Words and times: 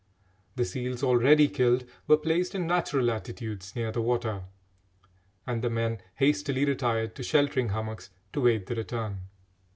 The 0.55 0.65
seals 0.65 1.03
already 1.03 1.47
killed 1.47 1.85
were 2.07 2.17
placed 2.17 2.55
in 2.55 2.65
natural 2.65 3.11
attitudes 3.11 3.75
near 3.75 3.91
the 3.91 4.01
water, 4.01 4.45
and 5.45 5.61
the 5.61 5.69
men 5.69 6.01
hastily 6.15 6.65
retired 6.65 7.13
to 7.17 7.21
sheltering 7.21 7.69
hummocks, 7.69 8.09
to 8.33 8.41
wait 8.41 8.65
the 8.65 8.73
return. 8.73 9.19